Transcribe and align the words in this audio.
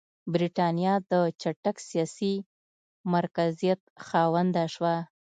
برېټانیا 0.33 0.93
د 1.11 1.13
چټک 1.41 1.77
سیاسي 1.89 2.33
مرکزیت 3.13 3.81
خاونده 4.07 4.63
شوه. 4.73 4.95